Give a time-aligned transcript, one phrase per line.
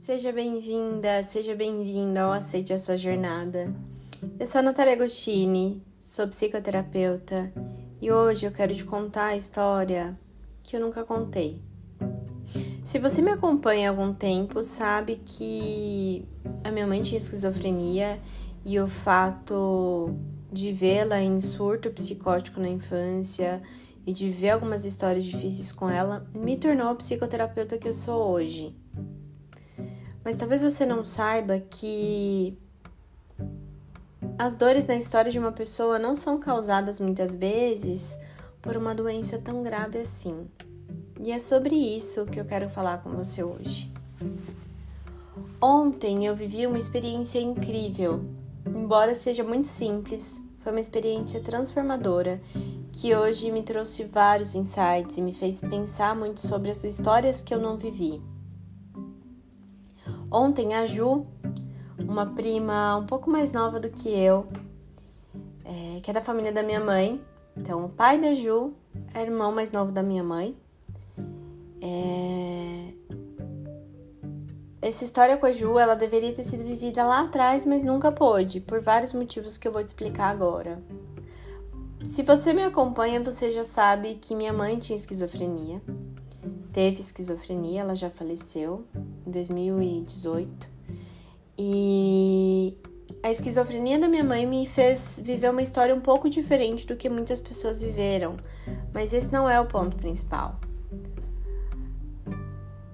[0.00, 3.70] Seja bem-vinda, seja bem-vindo ao Aceite a Sua Jornada.
[4.38, 7.52] Eu sou a Natália Agostini, sou psicoterapeuta
[8.00, 10.18] e hoje eu quero te contar a história
[10.62, 11.60] que eu nunca contei.
[12.82, 16.26] Se você me acompanha há algum tempo, sabe que
[16.64, 18.18] a minha mãe tinha esquizofrenia
[18.64, 20.14] e o fato
[20.50, 23.60] de vê-la em surto psicótico na infância
[24.06, 28.30] e de ver algumas histórias difíceis com ela me tornou a psicoterapeuta que eu sou
[28.30, 28.74] hoje.
[30.24, 32.56] Mas talvez você não saiba que
[34.38, 38.18] as dores na história de uma pessoa não são causadas muitas vezes
[38.62, 40.46] por uma doença tão grave assim.
[41.22, 43.92] E é sobre isso que eu quero falar com você hoje.
[45.60, 48.24] Ontem eu vivi uma experiência incrível.
[48.66, 52.40] Embora seja muito simples, foi uma experiência transformadora
[52.92, 57.54] que hoje me trouxe vários insights e me fez pensar muito sobre as histórias que
[57.54, 58.20] eu não vivi.
[60.30, 61.26] Ontem a Ju,
[61.98, 64.46] uma prima um pouco mais nova do que eu,
[65.64, 67.20] é, que é da família da minha mãe,
[67.56, 68.72] então o pai da Ju
[69.12, 70.56] é irmão mais novo da minha mãe.
[71.82, 72.92] É...
[74.82, 78.60] Essa história com a Ju, ela deveria ter sido vivida lá atrás, mas nunca pôde,
[78.60, 80.82] por vários motivos que eu vou te explicar agora.
[82.04, 85.82] Se você me acompanha, você já sabe que minha mãe tinha esquizofrenia.
[86.72, 88.84] Teve esquizofrenia, ela já faleceu
[89.26, 90.68] em 2018.
[91.58, 92.76] E
[93.22, 97.08] a esquizofrenia da minha mãe me fez viver uma história um pouco diferente do que
[97.08, 98.36] muitas pessoas viveram,
[98.94, 100.58] mas esse não é o ponto principal.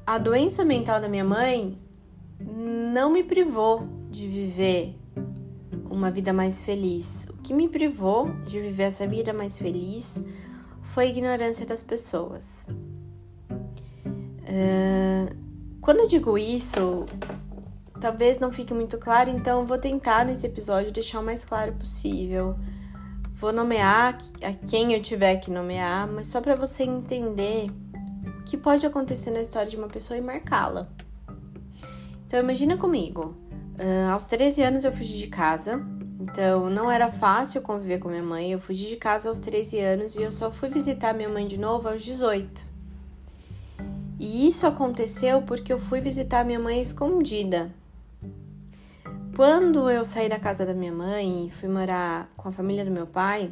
[0.06, 1.78] A doença mental da minha mãe
[2.40, 4.96] não me privou de viver
[5.90, 7.26] uma vida mais feliz.
[7.30, 10.24] O que me privou de viver essa vida mais feliz
[10.82, 12.68] foi a ignorância das pessoas.
[14.48, 15.34] Uh,
[15.80, 17.04] quando eu digo isso,
[18.00, 22.56] talvez não fique muito claro, então vou tentar nesse episódio deixar o mais claro possível.
[23.32, 27.70] Vou nomear a quem eu tiver que nomear, mas só para você entender
[28.40, 30.88] o que pode acontecer na história de uma pessoa e marcá-la.
[32.24, 33.36] Então imagina comigo,
[33.78, 35.84] uh, aos 13 anos eu fugi de casa,
[36.18, 38.52] então não era fácil conviver com minha mãe.
[38.52, 41.58] Eu fugi de casa aos 13 anos e eu só fui visitar minha mãe de
[41.58, 42.75] novo aos 18.
[44.36, 47.72] E isso aconteceu porque eu fui visitar minha mãe escondida.
[49.34, 52.90] Quando eu saí da casa da minha mãe e fui morar com a família do
[52.90, 53.50] meu pai,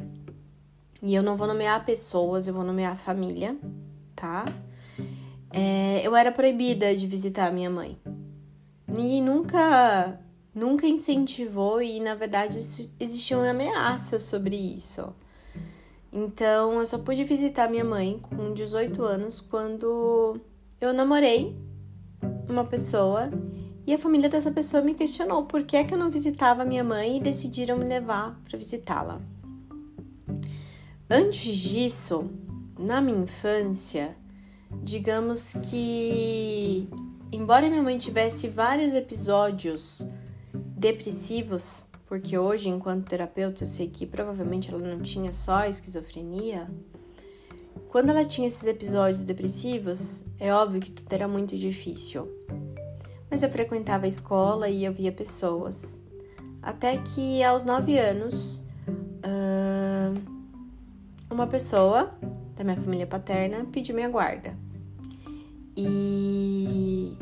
[1.01, 3.57] e eu não vou nomear pessoas, eu vou nomear família,
[4.15, 4.45] tá?
[5.49, 7.97] É, eu era proibida de visitar a minha mãe.
[8.87, 10.19] Ninguém nunca,
[10.53, 12.59] nunca incentivou e, na verdade,
[12.99, 15.15] existiam ameaças sobre isso.
[16.13, 20.39] Então, eu só pude visitar minha mãe com 18 anos quando
[20.79, 21.55] eu namorei
[22.49, 23.29] uma pessoa
[23.87, 26.83] e a família dessa pessoa me questionou por que, é que eu não visitava minha
[26.83, 29.21] mãe e decidiram me levar para visitá-la.
[31.09, 32.29] Antes disso,
[32.79, 34.15] na minha infância,
[34.81, 36.89] digamos que,
[37.31, 40.07] embora minha mãe tivesse vários episódios
[40.53, 46.67] depressivos, porque hoje, enquanto terapeuta, eu sei que provavelmente ela não tinha só esquizofrenia,
[47.95, 52.27] quando ela tinha esses episódios depressivos, é óbvio que tudo era muito difícil.
[53.31, 56.01] Mas eu frequentava a escola e eu via pessoas.
[56.61, 58.65] Até que aos nove anos,
[61.31, 62.11] uma pessoa
[62.53, 64.57] da minha família paterna pediu minha guarda.
[65.77, 67.17] E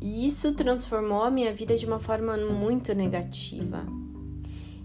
[0.00, 3.84] isso transformou a minha vida de uma forma muito negativa.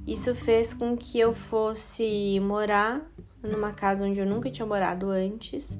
[0.07, 3.07] Isso fez com que eu fosse morar
[3.41, 5.79] numa casa onde eu nunca tinha morado antes,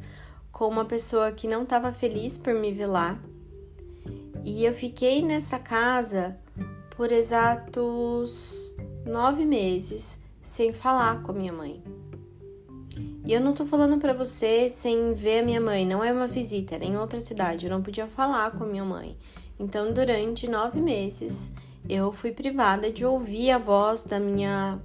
[0.52, 3.20] com uma pessoa que não estava feliz por me ver lá.
[4.44, 6.38] E eu fiquei nessa casa
[6.96, 8.75] por exatos
[9.06, 11.84] nove meses sem falar com a minha mãe.
[13.25, 16.28] E eu não tô falando para você sem ver a minha mãe, não é uma
[16.28, 19.16] visita, era em outra cidade, eu não podia falar com a minha mãe.
[19.60, 21.51] Então, durante nove meses,
[21.88, 24.80] eu fui privada de ouvir a voz da minha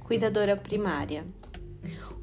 [0.00, 1.24] cuidadora primária.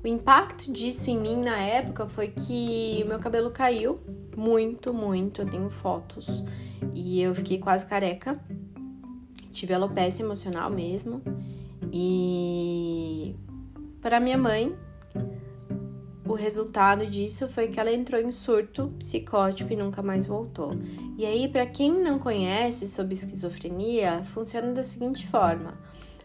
[0.03, 3.99] O impacto disso em mim na época foi que o meu cabelo caiu
[4.35, 5.41] muito, muito.
[5.41, 6.45] Eu tenho fotos
[6.95, 8.39] e eu fiquei quase careca.
[9.51, 11.21] Tive alopecia emocional mesmo.
[11.91, 13.35] E
[14.01, 14.73] para minha mãe,
[16.25, 20.71] o resultado disso foi que ela entrou em surto psicótico e nunca mais voltou.
[21.17, 25.73] E aí, para quem não conhece sobre esquizofrenia, funciona da seguinte forma: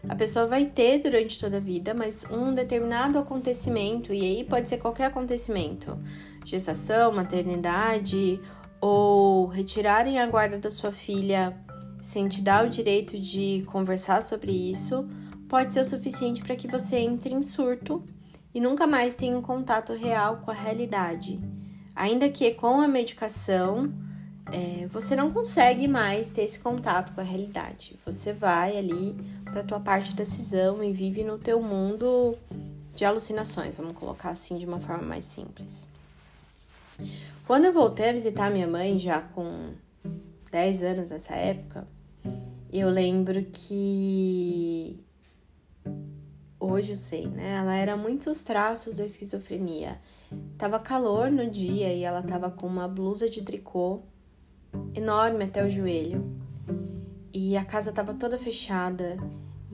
[0.07, 4.69] a pessoa vai ter durante toda a vida, mas um determinado acontecimento, e aí pode
[4.69, 5.97] ser qualquer acontecimento,
[6.43, 8.39] gestação, maternidade
[8.79, 11.57] ou retirarem a guarda da sua filha
[12.01, 15.07] sem te dar o direito de conversar sobre isso,
[15.49, 18.03] pode ser o suficiente para que você entre em surto
[18.53, 21.39] e nunca mais tenha um contato real com a realidade.
[21.95, 23.91] Ainda que com a medicação,
[24.51, 27.97] é, você não consegue mais ter esse contato com a realidade.
[28.05, 29.15] Você vai ali
[29.55, 32.37] para tua parte da decisão e vive no teu mundo
[32.93, 35.87] de alucinações, vamos colocar assim de uma forma mais simples.
[37.47, 39.71] Quando eu voltei a visitar minha mãe, já com
[40.51, 41.87] 10 anos nessa época,
[42.69, 44.99] eu lembro que
[46.59, 47.55] hoje eu sei, né?
[47.55, 50.01] Ela era muitos traços da esquizofrenia.
[50.57, 54.01] Tava calor no dia e ela tava com uma blusa de tricô
[54.93, 56.29] enorme até o joelho.
[57.33, 59.17] E a casa tava toda fechada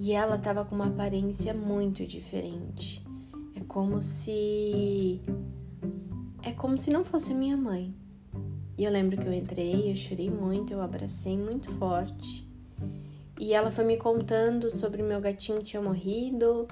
[0.03, 3.05] e ela tava com uma aparência muito diferente.
[3.55, 5.21] É como se
[6.41, 7.93] é como se não fosse minha mãe.
[8.79, 12.49] E eu lembro que eu entrei, eu chorei muito, eu abracei muito forte.
[13.39, 16.67] E ela foi me contando sobre meu gatinho tinha morrido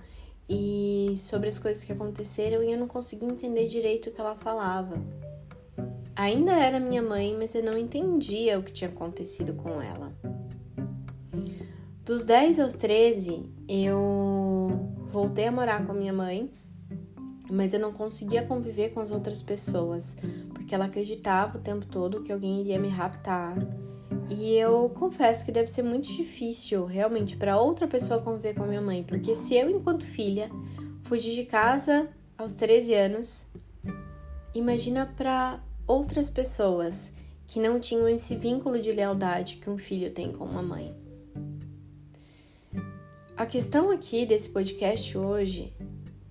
[0.50, 4.34] e sobre as coisas que aconteceram e eu não conseguia entender direito o que ela
[4.34, 5.00] falava.
[6.16, 10.18] Ainda era minha mãe, mas eu não entendia o que tinha acontecido com ela.
[12.10, 14.68] Dos 10 aos 13, eu
[15.12, 16.52] voltei a morar com a minha mãe,
[17.48, 20.18] mas eu não conseguia conviver com as outras pessoas,
[20.52, 23.56] porque ela acreditava o tempo todo que alguém iria me raptar.
[24.28, 28.68] E eu confesso que deve ser muito difícil realmente para outra pessoa conviver com a
[28.68, 30.50] minha mãe, porque se eu, enquanto filha,
[31.04, 33.48] fugi de casa aos 13 anos,
[34.56, 37.14] imagina para outras pessoas
[37.46, 41.08] que não tinham esse vínculo de lealdade que um filho tem com uma mãe.
[43.40, 45.74] A questão aqui desse podcast hoje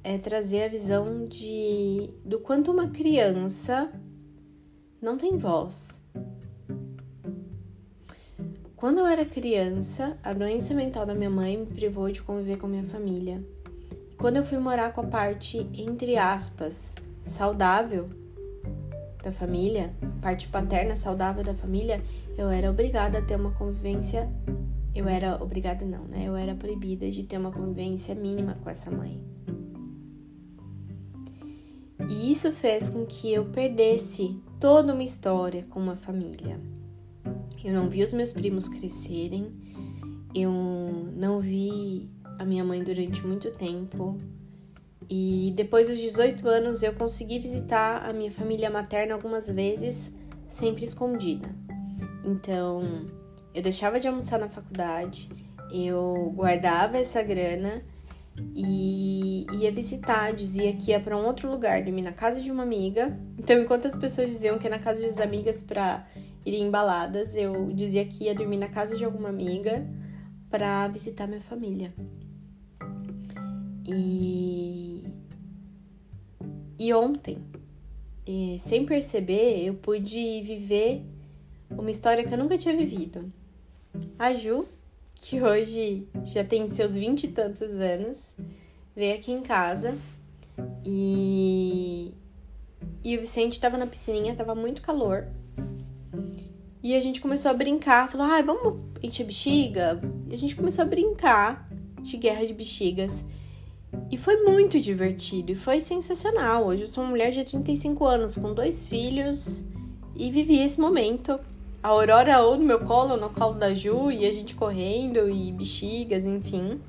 [0.04, 3.90] é trazer a visão de do quanto uma criança
[5.00, 6.02] não tem voz.
[8.76, 12.66] Quando eu era criança, a doença mental da minha mãe me privou de conviver com
[12.66, 13.42] minha família.
[14.18, 18.04] Quando eu fui morar com a parte entre aspas saudável
[19.24, 22.02] da família, parte paterna saudável da família,
[22.36, 24.28] eu era obrigada a ter uma convivência.
[24.94, 26.24] Eu era obrigada, não, né?
[26.26, 29.20] Eu era proibida de ter uma convivência mínima com essa mãe.
[32.08, 36.58] E isso fez com que eu perdesse toda uma história com uma família.
[37.62, 39.52] Eu não vi os meus primos crescerem,
[40.34, 40.52] eu
[41.16, 42.08] não vi
[42.38, 44.16] a minha mãe durante muito tempo,
[45.10, 50.14] e depois dos 18 anos eu consegui visitar a minha família materna algumas vezes,
[50.46, 51.48] sempre escondida.
[52.24, 53.04] Então,
[53.54, 55.28] eu deixava de almoçar na faculdade,
[55.70, 57.82] eu guardava essa grana
[58.54, 62.62] e ia visitar, dizia que ia para um outro lugar, dormir na casa de uma
[62.62, 63.18] amiga.
[63.38, 66.06] Então, enquanto as pessoas diziam que ia na casa das amigas para
[66.46, 69.86] irem embaladas, eu dizia que ia dormir na casa de alguma amiga
[70.50, 71.92] para visitar minha família.
[73.86, 75.04] E,
[76.78, 77.38] e ontem,
[78.26, 81.02] e, sem perceber, eu pude viver
[81.70, 83.32] uma história que eu nunca tinha vivido.
[84.18, 84.66] A Ju,
[85.20, 88.36] que hoje já tem seus vinte e tantos anos,
[88.94, 89.96] veio aqui em casa
[90.84, 92.12] e,
[93.02, 95.28] e o Vicente estava na piscininha, tava muito calor.
[96.82, 100.00] E a gente começou a brincar, falou: "Ai, ah, vamos encher bexiga?".
[100.28, 101.68] E a gente começou a brincar
[102.00, 103.24] de guerra de bexigas.
[104.10, 106.66] E foi muito divertido e foi sensacional.
[106.66, 109.64] Hoje eu sou uma mulher de 35 anos, com dois filhos,
[110.14, 111.38] e vivi esse momento.
[111.82, 115.28] A Aurora ou no meu colo, ou no colo da Ju, e a gente correndo,
[115.30, 116.80] e bexigas, enfim.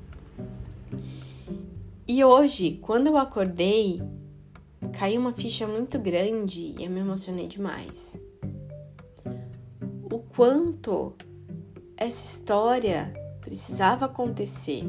[2.06, 4.02] E hoje, quando eu acordei,
[4.92, 8.20] caiu uma ficha muito grande e eu me emocionei demais.
[10.10, 11.14] O quanto
[11.96, 14.84] essa história precisava acontecer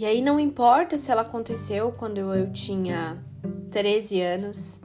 [0.00, 3.20] e aí não importa se ela aconteceu quando eu tinha
[3.72, 4.80] 13 anos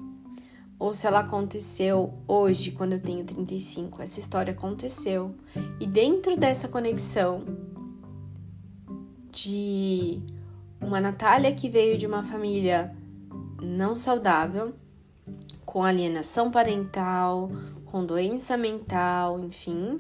[0.84, 4.02] ou se ela aconteceu hoje quando eu tenho 35.
[4.02, 5.34] Essa história aconteceu.
[5.80, 7.46] E dentro dessa conexão
[9.32, 10.20] de
[10.82, 12.94] uma Natália que veio de uma família
[13.62, 14.74] não saudável,
[15.66, 17.50] com alienação parental,
[17.86, 19.96] com doença mental, enfim,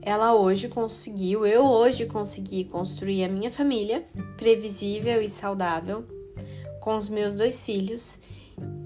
[0.00, 4.06] ela hoje conseguiu, eu hoje consegui construir a minha família
[4.38, 6.02] previsível e saudável
[6.80, 8.18] com os meus dois filhos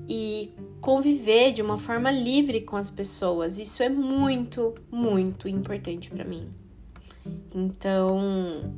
[0.09, 3.59] e conviver de uma forma livre com as pessoas.
[3.59, 6.49] Isso é muito, muito importante para mim.
[7.55, 8.75] Então,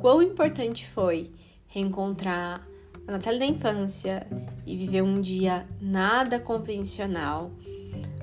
[0.00, 1.30] quão importante foi
[1.68, 2.66] reencontrar
[3.06, 4.26] a Natália da infância
[4.66, 7.52] e viver um dia nada convencional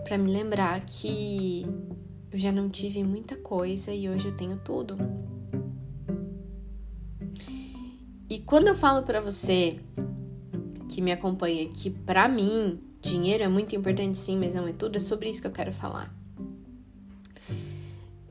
[0.04, 1.66] para me lembrar que
[2.32, 4.98] eu já não tive muita coisa e hoje eu tenho tudo.
[8.30, 9.80] E quando eu falo para você
[10.98, 14.98] que me acompanha que para mim dinheiro é muito importante sim, mas não é tudo,
[14.98, 16.12] é sobre isso que eu quero falar.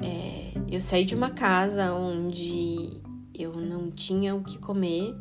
[0.00, 3.00] É, eu saí de uma casa onde
[3.32, 5.14] eu não tinha o que comer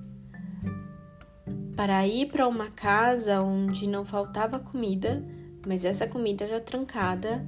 [1.75, 5.23] para ir para uma casa onde não faltava comida,
[5.67, 7.45] mas essa comida era trancada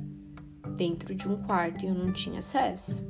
[0.76, 3.04] dentro de um quarto e eu não tinha acesso.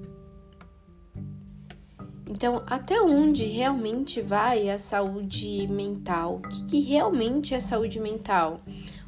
[2.29, 6.35] Então, até onde realmente vai a saúde mental?
[6.35, 8.59] O que, que realmente é saúde mental?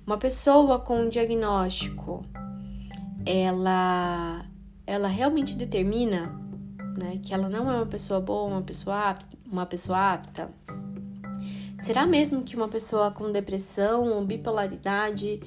[0.05, 2.25] Uma pessoa com um diagnóstico,
[3.25, 4.45] ela,
[4.87, 6.33] ela realmente determina
[6.97, 10.49] né, que ela não é uma pessoa boa, uma pessoa apta, uma pessoa apta?
[11.79, 15.41] Será mesmo que uma pessoa com depressão ou bipolaridade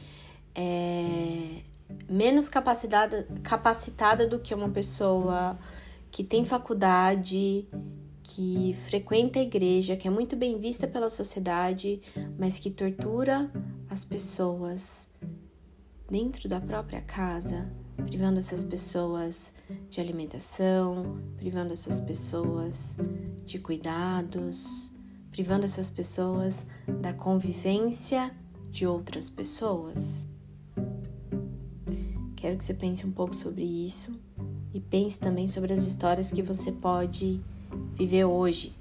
[0.55, 1.62] é
[2.09, 5.59] menos capacitada, capacitada do que uma pessoa
[6.12, 7.66] que tem faculdade,
[8.23, 12.02] que frequenta a igreja, que é muito bem vista pela sociedade,
[12.38, 13.50] mas que tortura
[13.88, 15.09] as pessoas
[16.09, 19.54] dentro da própria casa, privando essas pessoas
[19.88, 22.99] de alimentação, privando essas pessoas
[23.47, 24.95] de cuidados,
[25.31, 26.66] privando essas pessoas
[27.00, 28.37] da convivência
[28.71, 30.28] de outras pessoas?
[32.37, 34.21] Quero que você pense um pouco sobre isso
[34.75, 37.41] e pense também sobre as histórias que você pode
[37.95, 38.75] viver hoje,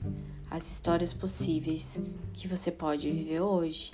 [0.50, 2.01] as histórias possíveis
[2.33, 3.91] que você pode viver hoje.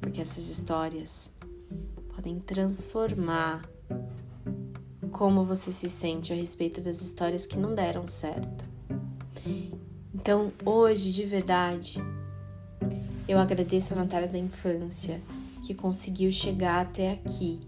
[0.00, 1.30] Porque essas histórias
[2.14, 3.62] podem transformar
[5.12, 8.68] como você se sente a respeito das histórias que não deram certo.
[10.14, 11.98] Então, hoje, de verdade,
[13.26, 15.20] eu agradeço a Natália da infância
[15.64, 17.60] que conseguiu chegar até aqui.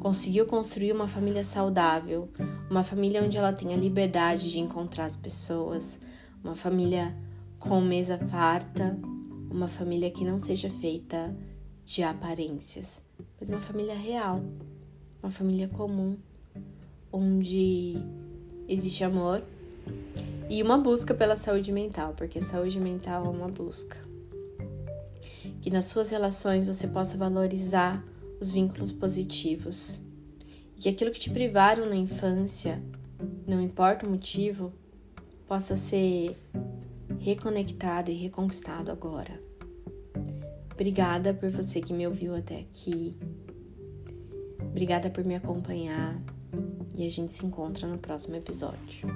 [0.00, 2.30] Conseguiu construir uma família saudável,
[2.70, 6.00] uma família onde ela tenha liberdade de encontrar as pessoas,
[6.42, 7.14] uma família
[7.58, 8.98] com mesa farta,
[9.50, 11.36] uma família que não seja feita
[11.84, 13.02] de aparências,
[13.38, 14.42] mas uma família real,
[15.22, 16.16] uma família comum,
[17.12, 17.98] onde
[18.66, 19.42] existe amor,
[20.48, 23.98] e uma busca pela saúde mental, porque a saúde mental é uma busca.
[25.60, 28.02] Que nas suas relações você possa valorizar
[28.40, 30.02] os vínculos positivos.
[30.76, 32.82] E que aquilo que te privaram na infância,
[33.46, 34.72] não importa o motivo,
[35.46, 36.36] possa ser
[37.18, 39.40] reconectado e reconquistado agora.
[40.72, 43.18] Obrigada por você que me ouviu até aqui.
[44.62, 46.18] Obrigada por me acompanhar.
[46.96, 49.08] E a gente se encontra no próximo episódio.